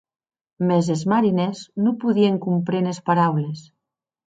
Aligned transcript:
Mès 0.69 0.89
es 0.93 1.03
marinèrs 1.13 1.61
non 1.85 1.99
podien 2.05 2.41
compréner 2.49 2.97
es 2.97 3.03
paraules. 3.13 3.65